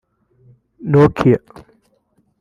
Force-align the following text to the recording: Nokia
Nokia 0.91 1.61